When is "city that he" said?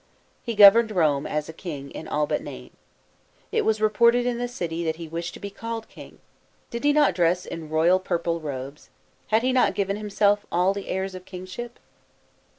4.47-5.07